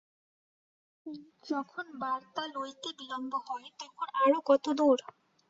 [1.45, 4.97] যখন বার্তা লইতে বিলম্ব হয়, তখন আরও কত দূর!